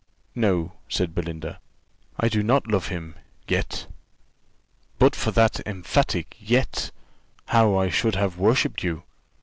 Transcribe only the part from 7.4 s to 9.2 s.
how I should have worshipped you!